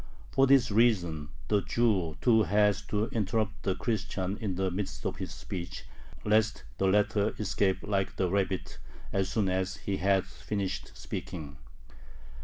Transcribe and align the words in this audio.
For 0.31 0.47
this 0.47 0.71
reason 0.71 1.29
the 1.47 1.61
Jew 1.61 2.17
too 2.21 2.41
has 2.41 2.81
to 2.87 3.05
interrupt 3.09 3.61
the 3.61 3.75
Christian 3.75 4.35
in 4.39 4.55
the 4.55 4.71
midst 4.71 5.05
of 5.05 5.17
his 5.17 5.31
speech, 5.31 5.85
lest 6.25 6.63
the 6.79 6.87
latter 6.87 7.35
escape 7.37 7.83
like 7.83 8.15
the 8.15 8.27
rabbit 8.27 8.79
as 9.13 9.29
soon 9.29 9.47
as 9.47 9.75
he 9.75 9.97
has 9.97 10.23
finished 10.23 10.97
speaking. 10.97 11.57